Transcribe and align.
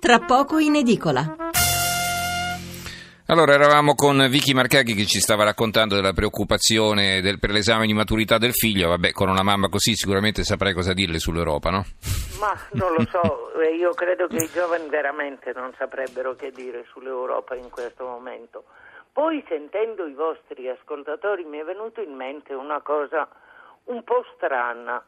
tra 0.00 0.18
poco 0.18 0.58
in 0.58 0.76
edicola. 0.76 1.36
Allora, 3.26 3.52
eravamo 3.52 3.94
con 3.94 4.26
Vicky 4.28 4.54
Marcaghi 4.54 4.94
che 4.94 5.04
ci 5.04 5.20
stava 5.20 5.44
raccontando 5.44 5.94
della 5.94 6.14
preoccupazione 6.14 7.20
del, 7.20 7.38
per 7.38 7.50
l'esame 7.50 7.86
di 7.86 7.92
maturità 7.92 8.38
del 8.38 8.52
figlio. 8.52 8.88
Vabbè, 8.88 9.12
con 9.12 9.28
una 9.28 9.44
mamma 9.44 9.68
così 9.68 9.94
sicuramente 9.94 10.42
saprai 10.42 10.72
cosa 10.72 10.94
dirle 10.94 11.20
sull'Europa, 11.20 11.70
no? 11.70 11.84
Ma 12.40 12.58
non 12.72 12.94
lo 12.94 13.06
so, 13.08 13.52
eh, 13.60 13.76
io 13.76 13.92
credo 13.92 14.26
che 14.26 14.42
i 14.42 14.50
giovani 14.52 14.88
veramente 14.88 15.52
non 15.54 15.72
saprebbero 15.78 16.34
che 16.34 16.50
dire 16.50 16.86
sull'Europa 16.90 17.54
in 17.54 17.68
questo 17.68 18.04
momento. 18.04 18.64
Poi 19.12 19.44
sentendo 19.46 20.06
i 20.06 20.14
vostri 20.14 20.68
ascoltatori 20.68 21.44
mi 21.44 21.58
è 21.58 21.64
venuto 21.64 22.00
in 22.00 22.14
mente 22.14 22.54
una 22.54 22.80
cosa 22.80 23.28
un 23.84 24.02
po' 24.02 24.24
strana. 24.34 25.04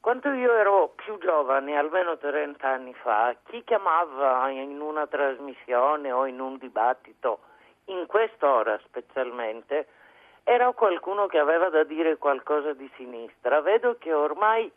Quando 0.00 0.32
io 0.32 0.54
ero 0.54 0.92
più 0.94 1.18
giovane, 1.18 1.76
almeno 1.76 2.16
30 2.16 2.66
anni 2.66 2.94
fa, 2.94 3.34
chi 3.48 3.62
chiamava 3.64 4.48
in 4.48 4.80
una 4.80 5.06
trasmissione 5.06 6.12
o 6.12 6.26
in 6.26 6.40
un 6.40 6.56
dibattito 6.56 7.40
in 7.86 8.06
quest'ora 8.06 8.78
specialmente, 8.84 9.88
era 10.44 10.72
qualcuno 10.72 11.26
che 11.26 11.38
aveva 11.38 11.68
da 11.68 11.84
dire 11.84 12.16
qualcosa 12.16 12.72
di 12.72 12.88
sinistra. 12.96 13.60
Vedo 13.60 13.96
che 13.98 14.12
ormai 14.14 14.70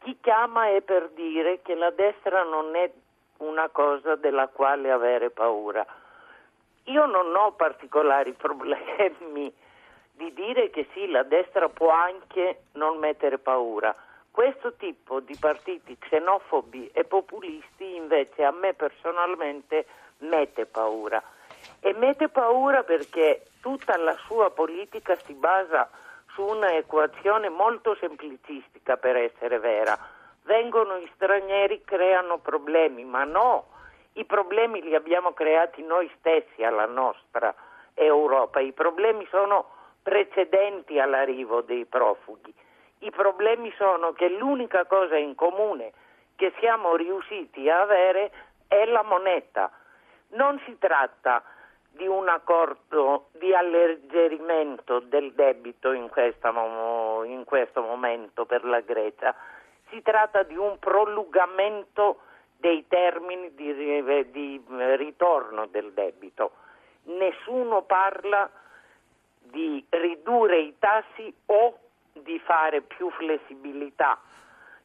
chi 0.00 0.16
chiama 0.20 0.68
è 0.68 0.82
per 0.82 1.08
dire 1.10 1.62
che 1.62 1.74
la 1.74 1.90
destra 1.90 2.42
non 2.44 2.76
è 2.76 2.90
una 3.38 3.68
cosa 3.70 4.14
della 4.14 4.48
quale 4.48 4.90
avere 4.90 5.30
paura. 5.30 5.84
Io 6.84 7.06
non 7.06 7.34
ho 7.34 7.52
particolari 7.52 8.32
problemi 8.38 9.52
di 10.12 10.32
dire 10.32 10.70
che 10.70 10.86
sì, 10.92 11.08
la 11.08 11.22
destra 11.22 11.68
può 11.68 11.90
anche 11.90 12.64
non 12.72 12.98
mettere 12.98 13.38
paura. 13.38 13.94
Questo 14.30 14.74
tipo 14.74 15.20
di 15.20 15.36
partiti 15.38 15.98
xenofobi 15.98 16.90
e 16.92 17.04
populisti 17.04 17.96
invece 17.96 18.44
a 18.44 18.52
me 18.52 18.74
personalmente 18.74 19.86
mette 20.18 20.66
paura 20.66 21.22
e 21.80 21.92
mette 21.94 22.28
paura 22.28 22.82
perché 22.82 23.42
tutta 23.60 23.96
la 23.96 24.16
sua 24.26 24.50
politica 24.50 25.16
si 25.16 25.34
basa 25.34 25.88
su 26.32 26.42
una 26.42 26.74
equazione 26.76 27.48
molto 27.48 27.96
semplicistica 27.96 28.96
per 28.96 29.16
essere 29.16 29.58
vera. 29.58 29.98
Vengono 30.44 30.98
gli 30.98 31.10
stranieri, 31.14 31.82
creano 31.84 32.38
problemi, 32.38 33.04
ma 33.04 33.24
no, 33.24 33.66
i 34.14 34.24
problemi 34.24 34.80
li 34.82 34.94
abbiamo 34.94 35.32
creati 35.32 35.82
noi 35.82 36.10
stessi 36.18 36.62
alla 36.64 36.86
nostra 36.86 37.54
Europa, 37.94 38.60
i 38.60 38.72
problemi 38.72 39.26
sono 39.30 39.68
precedenti 40.02 40.98
all'arrivo 40.98 41.60
dei 41.60 41.84
profughi. 41.84 42.54
I 43.02 43.10
problemi 43.10 43.72
sono 43.76 44.12
che 44.12 44.28
l'unica 44.28 44.84
cosa 44.84 45.16
in 45.16 45.34
comune 45.34 45.92
che 46.36 46.52
siamo 46.58 46.96
riusciti 46.96 47.68
a 47.68 47.80
avere 47.80 48.30
è 48.68 48.84
la 48.84 49.02
moneta. 49.02 49.70
Non 50.32 50.60
si 50.66 50.76
tratta 50.78 51.42
di 51.92 52.06
un 52.06 52.28
accordo 52.28 53.28
di 53.32 53.54
alleggerimento 53.54 55.00
del 55.00 55.32
debito 55.32 55.92
in, 55.92 56.08
questa, 56.08 56.50
in 57.24 57.42
questo 57.44 57.80
momento 57.80 58.44
per 58.44 58.64
la 58.64 58.80
Grecia, 58.80 59.34
si 59.88 60.02
tratta 60.02 60.42
di 60.42 60.56
un 60.56 60.78
prolungamento 60.78 62.20
dei 62.58 62.86
termini 62.86 63.54
di, 63.54 64.30
di 64.30 64.62
ritorno 64.96 65.66
del 65.66 65.92
debito. 65.92 66.52
Nessuno 67.04 67.82
parla 67.82 68.48
di 69.38 69.84
ridurre 69.88 70.58
i 70.58 70.76
tassi 70.78 71.34
o 71.46 71.78
di 72.12 72.38
fare 72.40 72.80
più 72.80 73.10
flessibilità 73.10 74.18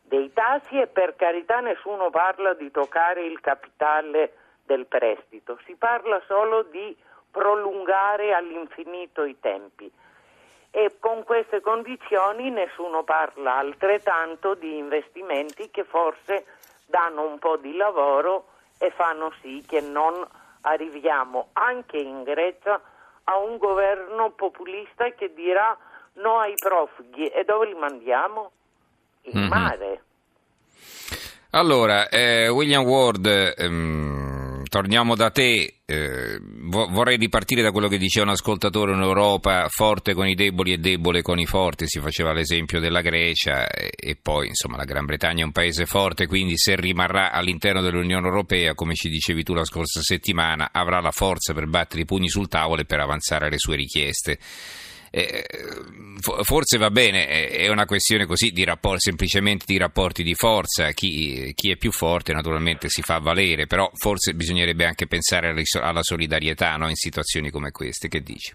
dei 0.07 0.31
tassi 0.33 0.79
e 0.79 0.87
per 0.87 1.15
carità 1.15 1.59
nessuno 1.59 2.09
parla 2.09 2.53
di 2.53 2.69
toccare 2.69 3.25
il 3.25 3.39
capitale 3.41 4.33
del 4.63 4.85
prestito, 4.85 5.59
si 5.65 5.75
parla 5.75 6.21
solo 6.27 6.63
di 6.63 6.95
prolungare 7.31 8.33
all'infinito 8.33 9.23
i 9.23 9.39
tempi. 9.39 9.91
E 10.71 10.97
con 10.99 11.23
queste 11.23 11.61
condizioni 11.61 12.49
nessuno 12.49 13.03
parla 13.03 13.55
altrettanto 13.55 14.55
di 14.55 14.77
investimenti 14.77 15.69
che 15.71 15.83
forse 15.83 16.45
danno 16.85 17.27
un 17.27 17.39
po' 17.39 17.57
di 17.57 17.75
lavoro 17.75 18.47
e 18.77 18.91
fanno 18.91 19.31
sì 19.41 19.63
che 19.67 19.81
non 19.81 20.13
arriviamo 20.61 21.49
anche 21.53 21.97
in 21.97 22.23
Grecia 22.23 22.79
a 23.25 23.37
un 23.37 23.57
governo 23.57 24.31
populista 24.31 25.09
che 25.11 25.33
dirà 25.33 25.75
no 26.15 26.39
ai 26.39 26.53
profughi 26.55 27.27
e 27.27 27.43
dove 27.45 27.67
li 27.67 27.75
mandiamo? 27.75 28.51
In 29.23 29.39
mm-hmm. 29.39 29.49
mare. 29.49 30.03
Allora, 31.51 32.09
eh, 32.09 32.49
William 32.49 32.83
Ward, 32.83 33.25
ehm 33.25 34.35
torniamo 34.75 35.15
da 35.15 35.29
te. 35.29 35.75
Eh, 35.85 36.39
vorrei 36.41 37.15
ripartire 37.15 37.61
da 37.61 37.71
quello 37.71 37.87
che 37.87 37.97
diceva 37.97 38.25
un 38.25 38.31
ascoltatore: 38.33 38.91
un'Europa 38.91 39.67
forte 39.69 40.13
con 40.13 40.27
i 40.27 40.35
deboli 40.35 40.73
e 40.73 40.77
debole 40.79 41.21
con 41.21 41.39
i 41.39 41.45
forti. 41.45 41.87
Si 41.87 42.01
faceva 42.01 42.33
l'esempio 42.33 42.81
della 42.81 42.99
Grecia 42.99 43.67
e, 43.67 43.91
e, 43.95 44.17
poi, 44.21 44.47
insomma, 44.49 44.75
la 44.75 44.83
Gran 44.83 45.05
Bretagna 45.05 45.43
è 45.43 45.45
un 45.45 45.53
paese 45.53 45.85
forte, 45.85 46.27
quindi 46.27 46.57
se 46.57 46.75
rimarrà 46.75 47.31
all'interno 47.31 47.81
dell'Unione 47.81 48.27
Europea, 48.27 48.73
come 48.73 48.95
ci 48.95 49.07
dicevi 49.07 49.43
tu 49.43 49.53
la 49.53 49.63
scorsa 49.63 50.01
settimana, 50.01 50.71
avrà 50.73 50.99
la 50.99 51.11
forza 51.11 51.53
per 51.53 51.67
battere 51.67 52.01
i 52.01 52.05
pugni 52.05 52.27
sul 52.27 52.49
tavolo 52.49 52.81
e 52.81 52.85
per 52.85 52.99
avanzare 52.99 53.49
le 53.49 53.57
sue 53.57 53.77
richieste. 53.77 54.37
Eh, 55.17 55.45
forse 56.43 56.77
va 56.77 56.89
bene, 56.89 57.47
è 57.47 57.69
una 57.69 57.85
questione 57.85 58.25
così 58.25 58.51
di 58.51 58.65
rapporti, 58.65 58.99
semplicemente 58.99 59.63
di 59.65 59.77
rapporti 59.77 60.23
di 60.23 60.35
forza, 60.35 60.89
chi, 60.89 61.53
chi, 61.55 61.71
è 61.71 61.77
più 61.77 61.93
forte 61.93 62.33
naturalmente 62.33 62.89
si 62.89 63.01
fa 63.01 63.19
valere, 63.19 63.65
però 63.65 63.89
forse 63.93 64.33
bisognerebbe 64.33 64.83
anche 64.83 65.07
pensare 65.07 65.55
alla 65.79 66.01
solidarietà 66.01 66.75
no? 66.75 66.89
in 66.89 66.95
situazioni 66.95 67.49
come 67.49 67.71
queste, 67.71 68.09
che 68.09 68.19
dici? 68.19 68.53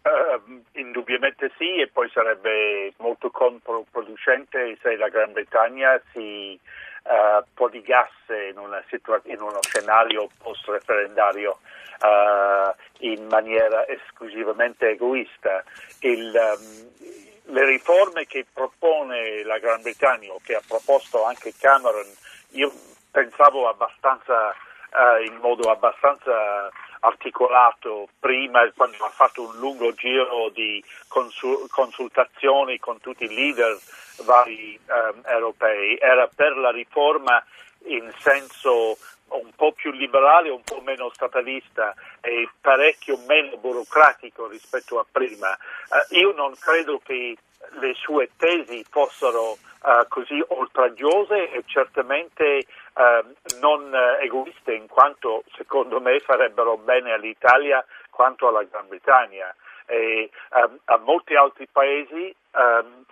Uh, 0.00 0.62
indubbiamente 0.80 1.52
sì 1.58 1.78
e 1.78 1.90
poi 1.92 2.08
sarebbe 2.10 2.94
molto 2.96 3.28
controproducente 3.28 4.78
se 4.80 4.96
la 4.96 5.08
Gran 5.08 5.32
Bretagna 5.32 6.00
si 6.12 6.58
uh, 7.06 7.44
prodigasse 7.54 8.48
in, 8.48 8.84
situa- 8.88 9.20
in 9.24 9.40
uno 9.40 9.60
scenario 9.62 10.28
post-referendario 10.42 11.58
uh, 12.00 12.74
in 12.98 13.26
maniera 13.26 13.86
esclusivamente 13.88 14.90
egoista. 14.90 15.62
Il, 16.00 16.34
um, 16.34 17.54
le 17.54 17.64
riforme 17.64 18.26
che 18.26 18.44
propone 18.52 19.42
la 19.44 19.58
Gran 19.58 19.82
Bretagna 19.82 20.32
o 20.32 20.40
che 20.42 20.56
ha 20.56 20.62
proposto 20.66 21.24
anche 21.24 21.54
Cameron, 21.58 22.06
io 22.50 22.72
pensavo 23.10 23.68
abbastanza, 23.68 24.50
uh, 24.50 25.22
in 25.22 25.36
modo 25.36 25.70
abbastanza 25.70 26.70
articolato 27.00 28.08
prima 28.18 28.70
quando 28.74 29.04
ha 29.04 29.10
fatto 29.10 29.42
un 29.42 29.56
lungo 29.56 29.92
giro 29.92 30.50
di 30.50 30.82
consul- 31.08 31.68
consultazioni 31.70 32.78
con 32.78 33.00
tutti 33.00 33.24
i 33.24 33.34
leader 33.34 33.78
vari 34.24 34.78
um, 34.86 35.22
europei, 35.24 35.98
era 35.98 36.28
per 36.28 36.56
la 36.56 36.70
riforma 36.70 37.44
in 37.86 38.10
senso 38.18 38.96
un 39.28 39.50
po' 39.54 39.72
più 39.72 39.90
liberale, 39.90 40.50
un 40.50 40.62
po' 40.62 40.80
meno 40.80 41.10
statalista 41.12 41.94
e 42.20 42.48
parecchio 42.60 43.18
meno 43.26 43.56
burocratico 43.56 44.46
rispetto 44.46 44.98
a 44.98 45.06
prima. 45.10 45.50
Uh, 45.50 46.14
io 46.14 46.32
non 46.32 46.54
credo 46.58 47.00
che 47.04 47.36
le 47.80 47.94
sue 47.94 48.30
tesi 48.36 48.84
fossero 48.88 49.52
uh, 49.52 50.06
così 50.08 50.42
oltraggiose 50.48 51.50
e 51.50 51.62
certamente 51.66 52.66
uh, 52.96 53.58
non 53.60 53.94
egoiste 54.20 54.74
in 54.74 54.88
quanto 54.88 55.44
secondo 55.54 56.00
me 56.00 56.18
farebbero 56.20 56.76
bene 56.76 57.12
all'Italia 57.12 57.84
quanto 58.10 58.48
alla 58.48 58.64
Gran 58.64 58.88
Bretagna. 58.88 59.54
E, 59.86 60.30
um, 60.50 60.78
a 60.86 60.96
molti 60.98 61.36
altri 61.36 61.68
paesi, 61.70 62.34
um, 62.52 63.04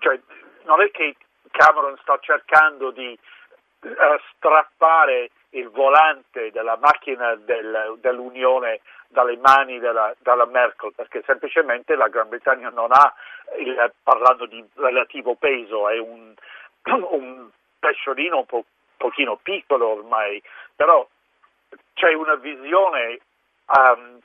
cioè, 0.00 0.18
non 0.64 0.80
è 0.82 0.90
che 0.90 1.16
Cameron 1.50 1.96
sta 2.02 2.18
cercando 2.20 2.90
di 2.90 3.16
strappare 4.34 5.30
il 5.50 5.68
volante 5.70 6.50
della 6.50 6.76
macchina 6.76 7.34
del, 7.36 7.96
dell'Unione 8.00 8.80
dalle 9.08 9.36
mani 9.36 9.78
della, 9.78 10.14
della, 10.18 10.46
Merkel, 10.46 10.92
perché 10.94 11.22
semplicemente 11.24 11.94
la 11.94 12.08
Gran 12.08 12.28
Bretagna 12.28 12.70
non 12.70 12.90
ha, 12.92 13.14
il, 13.58 13.92
parlando 14.02 14.46
di 14.46 14.64
relativo 14.74 15.34
peso, 15.36 15.88
è 15.88 15.98
un, 15.98 16.34
un 17.10 17.48
pesciolino 17.78 18.38
un 18.38 18.46
po', 18.46 18.64
pochino 19.06 19.38
piccolo 19.40 19.88
ormai, 19.88 20.42
però 20.74 21.06
c'è 21.94 22.12
una 22.12 22.34
visione 22.34 23.20
um, 23.66 24.18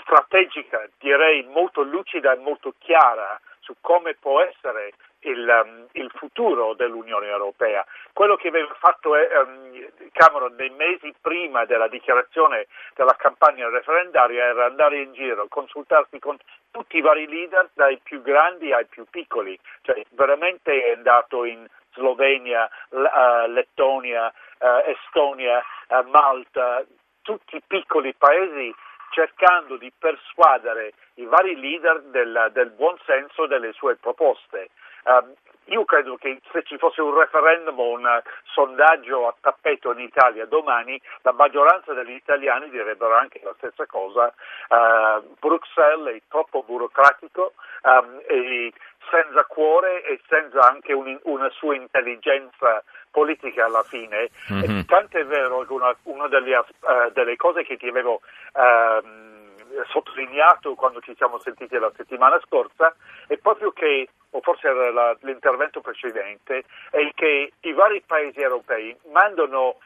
strategica, 0.00 0.88
direi 0.98 1.44
molto 1.44 1.82
lucida 1.82 2.32
e 2.32 2.38
molto 2.38 2.72
chiara 2.78 3.38
su 3.60 3.74
come 3.82 4.14
può 4.14 4.40
essere 4.40 4.92
il, 5.20 5.62
um, 5.64 5.86
il, 5.92 6.10
futuro 6.14 6.72
dell'Unione 6.72 7.26
Europea. 7.26 7.84
Quello 8.14 8.36
che 8.36 8.48
aveva 8.48 8.72
fatto 8.78 9.10
um, 9.10 9.86
Cameron 10.12 10.54
nei 10.54 10.70
mesi 10.70 11.12
prima 11.20 11.66
della 11.66 11.88
dichiarazione 11.88 12.66
della 12.94 13.14
campagna 13.18 13.68
referendaria 13.68 14.44
era 14.44 14.64
andare 14.64 15.02
in 15.02 15.12
giro, 15.12 15.48
consultarsi 15.48 16.18
con 16.18 16.38
tutti 16.70 16.96
i 16.96 17.02
vari 17.02 17.28
leader, 17.28 17.68
dai 17.74 17.98
più 18.02 18.22
grandi 18.22 18.72
ai 18.72 18.86
più 18.86 19.04
piccoli, 19.10 19.58
cioè 19.82 20.02
veramente 20.10 20.84
è 20.84 20.92
andato 20.92 21.44
in 21.44 21.66
Slovenia, 21.98 22.70
uh, 22.90 23.50
Lettonia, 23.50 24.32
uh, 24.60 24.88
Estonia, 24.88 25.62
uh, 25.88 26.08
Malta, 26.08 26.84
tutti 27.22 27.60
piccoli 27.66 28.14
paesi 28.14 28.74
cercando 29.10 29.76
di 29.76 29.92
persuadere 29.98 30.92
i 31.14 31.24
vari 31.24 31.58
leader 31.58 32.02
del, 32.02 32.50
del 32.52 32.70
buon 32.70 32.96
senso 33.04 33.46
delle 33.46 33.72
sue 33.72 33.96
proposte. 33.96 34.70
Um, 35.04 35.34
io 35.68 35.84
credo 35.84 36.16
che 36.16 36.40
se 36.50 36.62
ci 36.62 36.78
fosse 36.78 37.02
un 37.02 37.14
referendum 37.14 37.78
o 37.78 37.90
un 37.90 38.22
sondaggio 38.54 39.26
a 39.26 39.34
tappeto 39.38 39.92
in 39.92 40.00
Italia 40.00 40.46
domani, 40.46 41.00
la 41.22 41.32
maggioranza 41.32 41.92
degli 41.92 42.12
italiani 42.14 42.70
direbbero 42.70 43.14
anche 43.14 43.40
la 43.42 43.54
stessa 43.58 43.84
cosa. 43.86 44.32
Uh, 44.68 45.34
Bruxelles 45.38 46.16
è 46.16 46.22
troppo 46.28 46.62
burocratico, 46.62 47.52
um, 47.82 48.20
e 48.26 48.72
senza 49.10 49.44
cuore 49.44 50.02
e 50.04 50.20
senza 50.28 50.60
anche 50.60 50.92
un, 50.92 51.18
una 51.24 51.50
sua 51.50 51.74
intelligenza 51.74 52.82
politica 53.10 53.64
alla 53.64 53.82
fine. 53.82 54.30
Mm-hmm. 54.52 54.80
Tant'è 54.82 55.24
vero 55.24 55.64
che 55.66 55.72
una, 55.72 55.96
una 56.04 56.28
delle, 56.28 56.56
uh, 56.56 56.64
delle, 57.12 57.36
cose 57.36 57.64
che 57.64 57.76
ti 57.76 57.88
avevo 57.88 58.20
uh, 58.54 59.86
sottolineato 59.90 60.74
quando 60.74 61.00
ci 61.00 61.14
siamo 61.16 61.38
sentiti 61.38 61.76
la 61.78 61.92
settimana 61.96 62.40
scorsa 62.44 62.94
è 63.26 63.36
proprio 63.36 63.72
che, 63.72 64.08
o 64.30 64.40
forse 64.40 64.68
era 64.68 64.90
la, 64.90 65.16
l'intervento 65.22 65.80
precedente, 65.80 66.64
è 66.90 67.10
che 67.14 67.52
i 67.60 67.72
vari 67.72 68.02
paesi 68.06 68.40
europei 68.40 68.96
mandano 69.12 69.76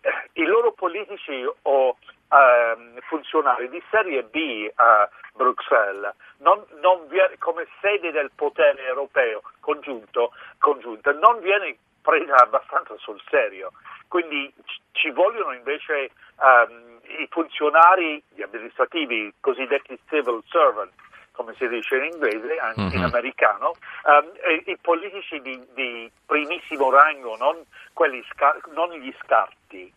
eh, 0.00 0.40
i 0.40 0.44
loro 0.44 0.72
politici 0.72 1.44
o 1.62 1.96
uh, 2.28 3.00
funzionari 3.08 3.68
di 3.68 3.82
serie 3.90 4.22
B 4.24 4.70
a 4.74 5.08
Bruxelles, 5.34 6.14
non, 6.38 6.64
non 6.80 7.06
viene, 7.08 7.36
come 7.38 7.66
sede 7.80 8.10
del 8.10 8.30
potere 8.34 8.84
europeo 8.86 9.42
congiunto, 9.60 10.32
congiunta, 10.58 11.12
non 11.12 11.40
viene 11.40 11.76
presa 12.02 12.36
abbastanza 12.36 12.94
sul 12.98 13.20
serio. 13.28 13.72
Quindi 14.08 14.52
ci 14.92 15.10
vogliono 15.10 15.52
invece 15.52 16.10
um, 16.38 17.00
i 17.20 17.26
funzionari, 17.30 18.22
gli 18.28 18.42
amministrativi, 18.42 19.32
cosiddetti 19.40 19.98
civil 20.08 20.42
servant, 20.48 20.92
come 21.32 21.54
si 21.58 21.68
dice 21.68 21.96
in 21.96 22.04
inglese, 22.12 22.56
anche 22.58 22.80
mm-hmm. 22.80 22.92
in 22.92 22.98
mhm. 23.00 23.04
americano, 23.04 23.74
um, 24.04 24.30
i 24.64 24.78
politici 24.80 25.40
di, 25.40 25.60
di, 25.74 26.10
primissimo 26.24 26.90
rango, 26.90 27.36
non, 27.36 27.62
scar- 28.32 28.66
non 28.72 28.90
gli 28.92 29.12
scarti. 29.22 29.92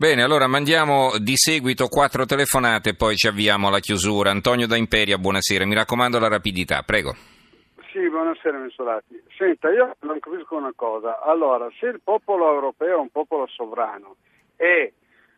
Bene, 0.00 0.22
allora 0.22 0.46
mandiamo 0.46 1.18
di 1.18 1.34
seguito 1.34 1.88
quattro 1.88 2.24
telefonate 2.24 2.90
e 2.90 2.94
poi 2.94 3.16
ci 3.16 3.26
avviamo 3.26 3.66
alla 3.66 3.80
chiusura. 3.80 4.30
Antonio 4.30 4.68
da 4.68 4.76
Imperia, 4.76 5.18
buonasera. 5.18 5.66
Mi 5.66 5.74
raccomando 5.74 6.20
la 6.20 6.28
rapidità, 6.28 6.82
prego. 6.86 7.16
Sì, 7.90 8.08
buonasera 8.08 8.58
Mensolati. 8.58 9.20
Senta, 9.36 9.72
io 9.72 9.96
non 10.02 10.20
capisco 10.20 10.54
una 10.54 10.70
cosa. 10.76 11.20
Allora, 11.20 11.68
se 11.80 11.86
il 11.86 12.00
popolo 12.00 12.48
europeo 12.48 12.94
è 12.94 13.00
un 13.00 13.08
popolo 13.08 13.48
sovrano 13.48 14.14
e 14.54 14.92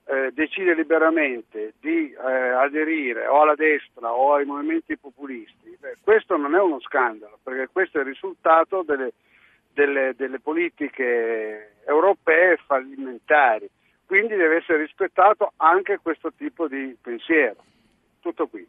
eh, 0.05 0.31
decide 0.35 0.75
liberamente 0.75 1.73
di 1.81 2.13
eh, 2.13 2.51
aderire 2.51 3.29
o 3.29 3.41
alla 3.41 3.55
destra 3.55 4.13
o 4.13 4.35
ai 4.35 4.45
movimenti 4.45 4.95
populisti, 4.99 5.75
beh, 5.81 5.97
questo 6.05 6.37
non 6.37 6.55
è 6.55 6.61
uno 6.61 6.81
scandalo, 6.81 7.39
perché 7.43 7.71
questo 7.73 7.97
è 7.97 8.01
il 8.03 8.09
risultato 8.09 8.83
delle, 8.83 9.15
delle, 9.73 10.13
delle 10.15 10.39
politiche 10.39 11.77
europee 11.87 12.59
fallimentari 12.67 13.67
quindi 14.11 14.35
deve 14.35 14.57
essere 14.57 14.79
rispettato 14.79 15.53
anche 15.59 16.01
questo 16.03 16.33
tipo 16.37 16.67
di 16.67 16.97
pensiero. 17.01 17.55
Tutto 18.19 18.49
qui. 18.49 18.67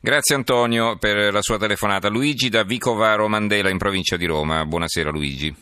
Grazie 0.00 0.34
Antonio 0.34 0.96
per 0.96 1.30
la 1.30 1.42
sua 1.42 1.58
telefonata. 1.58 2.08
Luigi 2.08 2.48
da 2.48 2.62
Vicovaro 2.62 3.28
Mandela 3.28 3.68
in 3.68 3.76
provincia 3.76 4.16
di 4.16 4.24
Roma. 4.24 4.64
Buonasera 4.64 5.10
Luigi. 5.10 5.54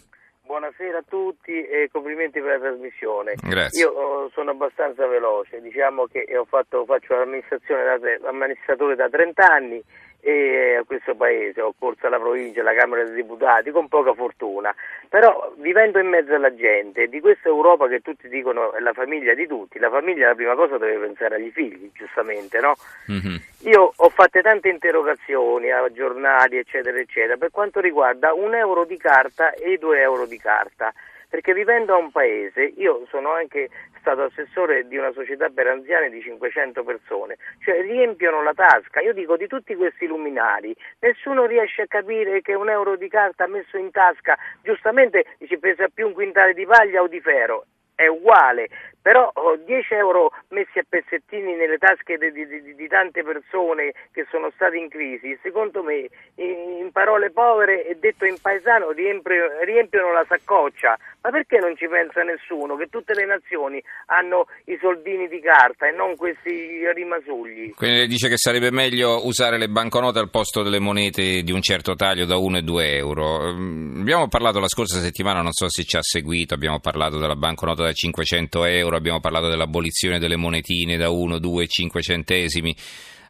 Buonasera 0.43 0.99
a 0.99 1.05
tutti 1.08 1.50
e 1.50 1.88
complimenti 1.91 2.38
per 2.41 2.61
la 2.61 2.69
trasmissione. 2.69 3.35
Grazie. 3.43 3.82
Io 3.82 3.91
oh, 3.91 4.31
sono 4.32 4.52
abbastanza 4.52 5.08
veloce, 5.08 5.61
diciamo 5.61 6.06
che 6.06 6.25
fatto, 6.46 6.85
faccio 6.85 7.17
l'amministratore 7.17 8.94
da 8.94 9.08
30 9.08 9.44
anni 9.44 9.82
e 10.26 10.76
a 10.76 10.85
questo 10.85 11.15
paese, 11.15 11.61
ho 11.61 11.75
corso 11.79 12.06
alla 12.06 12.19
provincia, 12.19 12.62
alla 12.62 12.73
Camera 12.73 13.05
dei 13.05 13.15
Deputati, 13.15 13.71
con 13.71 13.88
poca 13.88 14.15
fortuna, 14.15 14.75
però 15.06 15.53
vivendo 15.59 15.99
in 15.99 16.09
mezzo 16.09 16.35
alla 16.35 16.55
gente, 16.55 17.09
di 17.09 17.21
questa 17.21 17.50
Europa 17.50 17.88
che 17.88 18.00
tutti 18.00 18.26
dicono 18.29 18.73
è 18.73 18.81
la 18.81 18.94
famiglia 18.94 19.35
di 19.35 19.47
tutti, 19.47 19.79
la 19.79 19.91
famiglia 19.91 20.29
la 20.29 20.35
prima 20.35 20.55
cosa 20.55 20.79
deve 20.79 20.97
pensare 21.06 21.35
agli 21.35 21.50
figli, 21.50 21.91
giustamente, 21.93 22.59
no? 22.59 22.75
Mm-hmm. 23.12 23.37
Io 23.65 23.93
ho 23.94 24.09
fatto 24.09 24.41
tante 24.41 24.71
interrogazioni 24.71 25.71
a 25.71 25.87
giornali, 25.93 26.56
eccetera, 26.56 26.99
eccetera, 26.99 27.37
per 27.37 27.50
quanto 27.50 27.81
riguarda 27.81 28.32
un 28.32 28.55
euro 28.55 28.87
di 28.87 28.97
carta 28.97 29.53
e 29.53 29.77
due 29.77 30.00
euro 30.00 30.25
di 30.25 30.38
carta 30.38 30.91
perché 31.35 31.53
vivendo 31.53 31.94
a 31.94 31.97
un 31.97 32.12
paese, 32.12 32.62
io 32.77 33.06
sono 33.09 33.32
anche 33.32 33.69
stato 34.05 34.25
assessore 34.25 34.87
di 34.87 34.99
una 34.99 35.12
società 35.12 35.49
per 35.49 35.67
anziani 35.67 36.11
di 36.11 36.21
500 36.21 36.85
persone, 36.85 37.39
cioè 37.65 37.81
riempiono 37.81 38.43
la 38.43 38.53
tasca, 38.53 39.01
io 39.01 39.15
dico 39.15 39.39
di 39.39 39.47
tutti 39.47 39.75
questi 39.75 40.06
luminari, 40.06 40.77
nessuno 41.01 41.47
riesce 41.47 41.83
a 41.83 41.87
capire 41.87 42.43
che 42.43 42.53
un 42.53 42.69
euro 42.69 42.97
di 42.97 43.09
carta 43.09 43.47
messo 43.47 43.79
in 43.79 43.91
tasca, 43.91 44.37
giustamente 44.62 45.25
ci 45.47 45.56
pesa 45.56 45.89
più 45.89 46.09
un 46.09 46.12
quintale 46.12 46.53
di 46.53 46.67
paglia 46.67 47.01
o 47.01 47.09
di 47.09 47.21
ferro, 47.21 47.65
è 47.95 48.06
uguale, 48.06 48.69
però 49.01 49.33
10 49.65 49.95
euro 49.95 50.33
messi 50.49 50.79
a 50.79 50.85
pezzettini 50.88 51.55
nelle 51.55 51.79
tasche 51.79 52.17
di, 52.17 52.32
di, 52.32 52.75
di, 52.75 52.88
tante 52.88 53.23
persone 53.23 53.93
che 54.12 54.26
sono 54.31 54.50
state 54.55 54.76
in 54.76 54.88
crisi, 54.88 55.37
secondo 55.43 55.82
me, 55.82 56.08
in, 56.37 56.91
parole 56.93 57.31
povere 57.31 57.87
e 57.87 57.96
detto 57.99 58.25
in 58.25 58.37
paesano, 58.41 58.91
riempiono, 58.91 59.64
riempiono 59.64 60.12
la 60.12 60.25
saccoccia. 60.29 60.96
Ma 61.23 61.31
perché 61.31 61.58
non 61.58 61.75
ci 61.76 61.88
pensa 61.88 62.23
nessuno 62.23 62.76
che 62.76 62.88
tutte 62.88 63.14
le 63.14 63.25
nazioni 63.25 63.82
hanno 64.06 64.46
i 64.67 64.79
soldini 64.81 65.26
di 65.26 65.41
carta 65.41 65.88
e 65.88 65.93
non 65.93 66.17
questi 66.17 66.85
rimasugli? 66.93 67.75
Quindi 67.75 68.06
dice 68.06 68.29
che 68.29 68.37
sarebbe 68.37 68.70
meglio 68.70 69.26
usare 69.26 69.58
le 69.58 69.69
banconote 69.69 70.19
al 70.19 70.31
posto 70.31 70.62
delle 70.62 70.79
monete 70.79 71.43
di 71.43 71.50
un 71.50 71.62
certo 71.62 71.94
taglio 71.94 72.26
da 72.26 72.37
1 72.37 72.58
e 72.58 72.62
2 72.62 72.96
euro. 72.96 73.52
Mm, 73.55 74.00
abbiamo 74.02 74.29
parlato 74.29 74.61
la 74.61 74.69
scorsa 74.69 75.00
settimana, 75.00 75.41
non 75.41 75.52
so 75.52 75.69
se 75.69 75.85
ci 75.85 75.96
ha 75.96 76.02
seguito, 76.02 76.55
abbiamo 76.55 76.79
parlato 76.79 77.19
della 77.19 77.37
banconota 77.37 77.82
da 77.82 77.93
500 77.93 78.64
euro 78.67 78.85
euro, 78.85 78.96
abbiamo 78.96 79.20
parlato 79.20 79.49
dell'abolizione 79.49 80.19
delle 80.19 80.33
monetine 80.36 80.96
da 80.96 81.10
1, 81.10 81.38
2, 81.38 81.66
5 81.66 82.02
centesimi. 82.02 82.75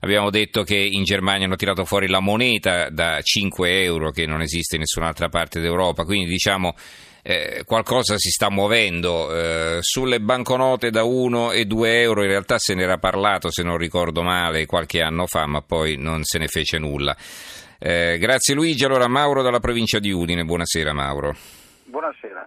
Abbiamo 0.00 0.30
detto 0.30 0.64
che 0.64 0.76
in 0.76 1.02
Germania 1.04 1.46
hanno 1.46 1.56
tirato 1.56 1.84
fuori 1.84 2.08
la 2.08 2.20
moneta 2.20 2.90
da 2.90 3.20
5 3.22 3.82
euro 3.82 4.10
che 4.10 4.26
non 4.26 4.42
esiste 4.42 4.74
in 4.74 4.82
nessun'altra 4.82 5.28
parte 5.28 5.60
d'Europa, 5.60 6.04
quindi 6.04 6.26
diciamo 6.26 6.74
eh, 7.22 7.62
qualcosa 7.64 8.18
si 8.18 8.28
sta 8.28 8.50
muovendo. 8.50 9.34
Eh, 9.34 9.78
sulle 9.80 10.20
banconote 10.20 10.90
da 10.90 11.04
1 11.04 11.52
e 11.52 11.64
2 11.64 12.00
euro 12.02 12.23
in 12.23 12.28
realtà 12.28 12.58
se 12.58 12.75
n'era 12.75 12.99
parlato, 12.99 13.50
se 13.50 13.62
non 13.62 13.78
ricordo 13.78 14.23
male, 14.23 14.66
qualche 14.66 15.00
anno 15.00 15.26
fa, 15.26 15.46
ma 15.46 15.62
poi 15.62 15.96
non 15.96 16.23
se 16.23 16.38
ne 16.38 16.49
fece 16.49 16.78
nulla. 16.78 17.16
Eh, 17.78 18.18
grazie 18.18 18.54
Luigi, 18.54 18.84
allora 18.84 19.08
Mauro 19.08 19.42
dalla 19.42 19.61
provincia 19.61 19.99
di 19.99 20.11
Udine, 20.11 20.44
buonasera 20.44 20.92
Mauro. 20.92 21.34
Buonasera 21.84 22.46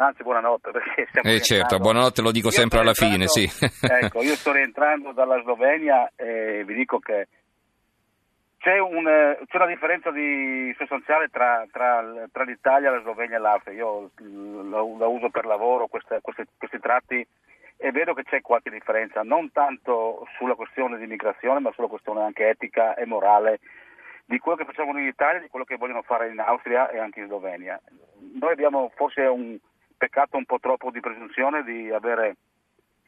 anzi 0.00 0.22
buonanotte 0.22 0.70
perché 0.72 1.06
stiamo 1.08 1.30
eh 1.30 1.40
certo, 1.40 1.78
buonanotte 1.78 2.22
lo 2.22 2.30
dico 2.30 2.48
io 2.48 2.52
sempre 2.52 2.80
alla 2.80 2.94
fine, 2.94 3.26
sì. 3.26 3.48
ecco, 3.80 4.22
io 4.22 4.34
sto 4.34 4.52
rientrando 4.52 5.12
dalla 5.12 5.40
Slovenia 5.42 6.10
e 6.16 6.64
vi 6.64 6.74
dico 6.74 6.98
che 6.98 7.28
c'è, 8.58 8.78
un, 8.78 9.04
c'è 9.04 9.56
una 9.56 9.66
differenza 9.66 10.10
di, 10.10 10.74
sostanziale 10.76 11.28
tra, 11.28 11.66
tra, 11.72 12.04
tra, 12.30 12.44
l'Italia, 12.44 12.90
la 12.90 13.00
Slovenia 13.00 13.36
e 13.36 13.40
l'Austria. 13.40 13.74
Io 13.74 14.10
la, 14.18 14.84
la 14.98 15.06
uso 15.06 15.30
per 15.30 15.46
lavoro, 15.46 15.86
queste, 15.86 16.18
questi, 16.20 16.44
questi 16.58 16.78
tratti, 16.78 17.26
e 17.78 17.90
vedo 17.90 18.12
che 18.12 18.24
c'è 18.24 18.42
qualche 18.42 18.68
differenza, 18.68 19.22
non 19.22 19.50
tanto 19.50 20.26
sulla 20.36 20.54
questione 20.56 20.98
di 20.98 21.06
migrazione, 21.06 21.60
ma 21.60 21.72
sulla 21.72 21.86
questione 21.86 22.20
anche 22.20 22.50
etica 22.50 22.94
e 22.94 23.06
morale 23.06 23.60
di 24.26 24.38
quello 24.38 24.58
che 24.58 24.66
facciamo 24.66 24.96
in 24.96 25.06
Italia 25.06 25.38
e 25.38 25.42
di 25.44 25.48
quello 25.48 25.64
che 25.64 25.76
vogliono 25.76 26.02
fare 26.02 26.28
in 26.28 26.38
Austria 26.38 26.90
e 26.90 26.98
anche 26.98 27.20
in 27.20 27.26
Slovenia. 27.26 27.80
Noi 28.38 28.52
abbiamo 28.52 28.92
forse 28.94 29.22
un, 29.22 29.56
peccato 30.00 30.38
un 30.38 30.46
po' 30.46 30.58
troppo 30.58 30.90
di 30.90 31.00
presunzione 31.00 31.62
di 31.62 31.90
avere 31.90 32.36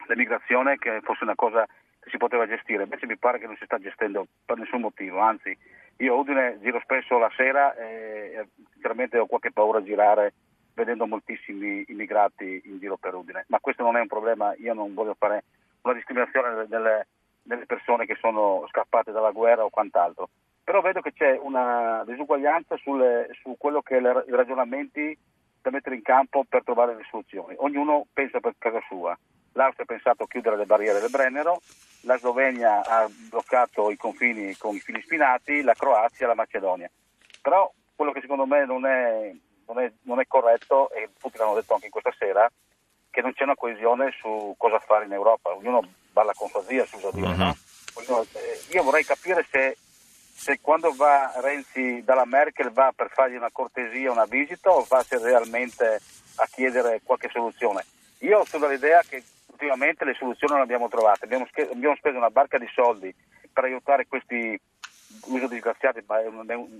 l'emigrazione 0.08 0.76
che 0.76 1.00
fosse 1.00 1.24
una 1.24 1.34
cosa 1.34 1.64
che 1.64 2.10
si 2.10 2.18
poteva 2.18 2.46
gestire, 2.46 2.82
invece 2.82 3.06
mi 3.06 3.16
pare 3.16 3.38
che 3.38 3.46
non 3.46 3.56
si 3.56 3.64
sta 3.64 3.78
gestendo 3.78 4.26
per 4.44 4.58
nessun 4.58 4.82
motivo, 4.82 5.20
anzi 5.20 5.56
io 5.96 6.14
a 6.14 6.18
Udine 6.18 6.58
giro 6.60 6.80
spesso 6.80 7.16
la 7.16 7.32
sera 7.34 7.74
e 7.76 8.46
sinceramente 8.72 9.16
ho 9.16 9.24
qualche 9.24 9.52
paura 9.52 9.78
a 9.78 9.82
girare 9.82 10.34
vedendo 10.74 11.06
moltissimi 11.06 11.82
immigrati 11.88 12.60
in 12.66 12.78
giro 12.78 12.98
per 12.98 13.14
Udine, 13.14 13.46
ma 13.48 13.58
questo 13.58 13.82
non 13.82 13.96
è 13.96 14.00
un 14.00 14.08
problema, 14.08 14.54
io 14.58 14.74
non 14.74 14.92
voglio 14.92 15.14
fare 15.18 15.44
una 15.82 15.94
discriminazione 15.94 16.66
delle, 16.66 17.06
delle 17.42 17.64
persone 17.64 18.04
che 18.04 18.18
sono 18.20 18.66
scappate 18.68 19.12
dalla 19.12 19.30
guerra 19.30 19.64
o 19.64 19.70
quant'altro, 19.70 20.28
però 20.62 20.82
vedo 20.82 21.00
che 21.00 21.14
c'è 21.14 21.38
una 21.40 22.04
disuguaglianza 22.06 22.76
sulle, 22.76 23.30
su 23.40 23.54
quello 23.56 23.80
che 23.80 23.96
i 23.96 24.34
ragionamenti 24.34 25.16
da 25.62 25.70
mettere 25.70 25.94
in 25.94 26.02
campo 26.02 26.44
per 26.46 26.64
trovare 26.64 26.94
le 26.94 27.06
soluzioni. 27.08 27.54
Ognuno 27.58 28.06
pensa 28.12 28.40
per 28.40 28.54
casa 28.58 28.82
sua. 28.88 29.16
L'Austria 29.52 29.84
ha 29.84 29.92
pensato 29.92 30.24
a 30.24 30.26
chiudere 30.26 30.56
le 30.56 30.66
barriere 30.66 31.00
del 31.00 31.10
Brennero, 31.10 31.60
la 32.02 32.18
Slovenia 32.18 32.82
ha 32.84 33.08
bloccato 33.08 33.90
i 33.90 33.96
confini 33.96 34.56
con 34.56 34.74
i 34.74 34.80
fili 34.80 35.00
spinati, 35.02 35.62
la 35.62 35.74
Croazia 35.74 36.24
e 36.24 36.28
la 36.28 36.34
Macedonia. 36.34 36.90
Però 37.40 37.70
quello 37.94 38.12
che 38.12 38.20
secondo 38.20 38.46
me 38.46 38.64
non 38.64 38.86
è, 38.86 39.32
non 39.66 39.78
è, 39.78 39.92
non 40.02 40.20
è 40.20 40.26
corretto, 40.26 40.90
e 40.90 41.10
tutti 41.18 41.38
l'hanno 41.38 41.54
detto 41.54 41.74
anche 41.74 41.90
questa 41.90 42.12
sera, 42.18 42.50
che 43.10 43.20
non 43.20 43.34
c'è 43.34 43.44
una 43.44 43.54
coesione 43.54 44.10
su 44.18 44.54
cosa 44.56 44.78
fare 44.80 45.04
in 45.04 45.12
Europa. 45.12 45.54
Ognuno 45.54 45.86
balla 46.10 46.32
con 46.34 46.48
sua 46.48 46.62
zia, 46.62 46.86
scusa 46.86 47.10
dire, 47.12 47.34
no? 47.36 47.54
Ognuno, 47.94 48.22
eh, 48.22 48.58
io 48.70 48.82
vorrei 48.82 49.04
capire 49.04 49.46
se, 49.50 49.76
se, 50.34 50.58
quando 50.60 50.92
va 50.94 51.32
Renzi 51.36 52.02
dalla 52.02 52.24
Merkel 52.24 52.72
va 52.72 52.92
per 52.94 53.10
fargli 53.10 53.36
una 53.36 53.50
cortesia, 53.52 54.10
una 54.10 54.24
visita 54.24 54.70
o 54.70 54.84
va 54.88 55.04
realmente 55.08 56.00
a 56.36 56.46
chiedere 56.50 57.00
qualche 57.04 57.28
soluzione. 57.30 57.84
Io 58.20 58.44
sono 58.44 58.66
dell'idea 58.66 59.02
che 59.08 59.22
ultimamente 59.46 60.04
le 60.04 60.14
soluzioni 60.14 60.52
non 60.52 60.62
le 60.62 60.64
abbiamo 60.64 60.88
trovate, 60.88 61.24
abbiamo, 61.24 61.46
abbiamo 61.70 61.96
speso 61.96 62.16
una 62.16 62.30
barca 62.30 62.58
di 62.58 62.68
soldi 62.72 63.14
per 63.52 63.64
aiutare 63.64 64.06
questi, 64.06 64.58
uso 65.26 65.46
disgraziati, 65.46 66.02
ma 66.06 66.20
è 66.20 66.26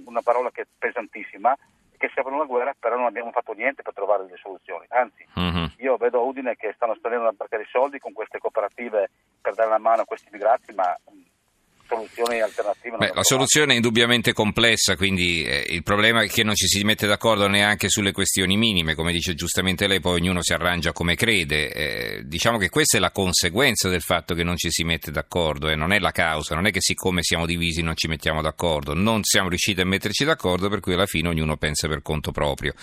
una 0.05 0.23
parola 0.23 0.51
che 0.51 0.63
è 0.63 0.67
pesantissima, 0.79 1.57
che 1.97 2.11
si 2.13 2.19
apre 2.19 2.33
una 2.33 2.45
guerra, 2.45 2.75
però 2.77 2.97
non 2.97 3.07
abbiamo 3.07 3.31
fatto 3.31 3.53
niente 3.53 3.83
per 3.83 3.93
trovare 3.93 4.25
delle 4.25 4.39
soluzioni. 4.39 4.87
Anzi, 4.89 5.25
uh-huh. 5.35 5.71
io 5.77 5.97
vedo 5.97 6.19
a 6.19 6.23
Udine 6.23 6.57
che 6.57 6.73
stanno 6.75 6.95
spendendo 6.95 7.27
una 7.29 7.37
barca 7.37 7.57
di 7.59 7.67
soldi 7.71 8.01
con 8.01 8.13
queste 8.13 8.39
cooperative 8.39 9.11
per 9.41 9.55
dare 9.55 9.69
una 9.69 9.79
mano 9.79 10.03
a 10.03 10.05
questi 10.05 10.29
immigrati, 10.29 10.73
ma 10.73 10.99
soluzioni 11.93 12.41
alternative. 12.41 12.97
Beh, 12.97 13.13
la 13.15 13.23
soluzione 13.23 13.73
è 13.73 13.77
indubbiamente 13.77 14.33
complessa, 14.33 14.97
quindi 14.97 15.45
eh, 15.45 15.65
il 15.69 15.83
problema 15.83 16.23
è 16.23 16.29
che 16.29 16.43
non 16.43 16.55
ci 16.55 16.67
si 16.67 16.83
mette 16.85 17.07
d'accordo 17.07 17.47
neanche 17.49 17.89
sulle 17.89 18.13
questioni 18.13 18.57
minime, 18.57 18.95
come 18.95 19.13
dice 19.13 19.35
giustamente 19.35 19.87
lei, 19.87 20.01
poi 20.01 20.21
ognuno 20.21 20.43
si 20.43 20.53
arrangia 20.53 20.93
come 20.93 21.15
crede. 21.15 21.73
Eh, 21.73 22.23
diciamo 22.25 22.59
che 22.59 22.69
questa 22.69 22.97
è 22.97 23.01
la 23.01 23.11
conseguenza 23.11 23.89
del 23.89 24.03
fatto 24.03 24.35
che 24.35 24.43
non 24.43 24.57
ci 24.57 24.71
si 24.71 24.85
mette 24.85 25.11
d'accordo, 25.11 25.69
eh, 25.69 25.77
non 25.77 25.93
è 25.93 25.99
la 25.99 26.11
causa, 26.11 26.55
non 26.55 26.67
è 26.67 26.71
che 26.71 26.81
siccome 26.81 27.23
siamo 27.23 27.47
divisi 27.47 27.83
non 27.83 27.97
ci 27.97 28.09
mettiamo 28.09 28.43
d'accordo, 28.43 28.95
non 28.95 29.23
siamo 29.23 29.49
riusciti 29.49 29.81
a 29.81 29.87
metterci 29.87 30.25
d'accordo 30.25 30.69
per 30.69 30.81
cui 30.81 30.95
alla 30.95 31.07
fine 31.07 31.29
ognuno 31.29 31.57
pensa 31.57 31.89
per 31.89 32.03
conto 32.03 32.33
proprio. 32.33 32.75